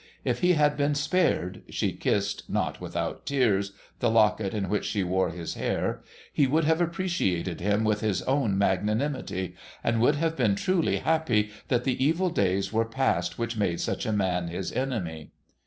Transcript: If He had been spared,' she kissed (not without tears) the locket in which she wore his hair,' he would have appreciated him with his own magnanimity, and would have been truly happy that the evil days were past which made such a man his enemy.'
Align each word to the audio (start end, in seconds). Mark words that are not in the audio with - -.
If 0.25 0.39
He 0.39 0.53
had 0.53 0.75
been 0.77 0.95
spared,' 0.95 1.61
she 1.69 1.91
kissed 1.93 2.49
(not 2.49 2.81
without 2.81 3.23
tears) 3.23 3.73
the 3.99 4.09
locket 4.09 4.51
in 4.51 4.67
which 4.67 4.83
she 4.85 5.03
wore 5.03 5.29
his 5.29 5.53
hair,' 5.53 6.01
he 6.33 6.47
would 6.47 6.63
have 6.63 6.81
appreciated 6.81 7.61
him 7.61 7.83
with 7.83 8.01
his 8.01 8.23
own 8.23 8.57
magnanimity, 8.57 9.53
and 9.83 10.01
would 10.01 10.15
have 10.15 10.35
been 10.35 10.55
truly 10.55 10.97
happy 10.97 11.51
that 11.67 11.83
the 11.83 12.03
evil 12.03 12.31
days 12.31 12.73
were 12.73 12.85
past 12.85 13.37
which 13.37 13.57
made 13.57 13.79
such 13.79 14.07
a 14.07 14.11
man 14.11 14.47
his 14.47 14.71
enemy.' 14.71 15.33